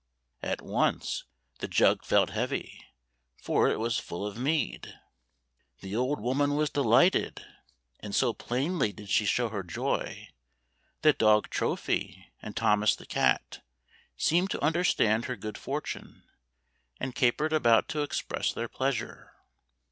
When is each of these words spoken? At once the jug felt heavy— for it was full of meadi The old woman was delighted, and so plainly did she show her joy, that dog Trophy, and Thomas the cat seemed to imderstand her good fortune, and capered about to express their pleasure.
At 0.41 0.63
once 0.63 1.25
the 1.59 1.67
jug 1.67 2.03
felt 2.03 2.31
heavy— 2.31 2.83
for 3.43 3.69
it 3.69 3.77
was 3.77 3.99
full 3.99 4.25
of 4.25 4.35
meadi 4.35 4.81
The 5.81 5.95
old 5.95 6.19
woman 6.19 6.55
was 6.55 6.71
delighted, 6.71 7.45
and 7.99 8.15
so 8.15 8.33
plainly 8.33 8.91
did 8.91 9.09
she 9.09 9.25
show 9.25 9.49
her 9.49 9.61
joy, 9.61 10.29
that 11.03 11.19
dog 11.19 11.51
Trophy, 11.51 12.31
and 12.41 12.55
Thomas 12.55 12.95
the 12.95 13.05
cat 13.05 13.61
seemed 14.17 14.49
to 14.49 14.57
imderstand 14.65 15.25
her 15.25 15.35
good 15.35 15.55
fortune, 15.59 16.23
and 16.99 17.13
capered 17.13 17.53
about 17.53 17.87
to 17.89 18.01
express 18.01 18.51
their 18.51 18.67
pleasure. 18.67 19.35